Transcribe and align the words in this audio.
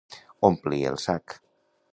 Omplir 0.49 0.81
el 0.93 0.99
sac. 1.05 1.39